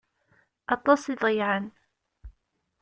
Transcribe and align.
Aṭas 0.73 1.01
i 1.11 1.13
ḍeyyεen. 1.21 1.65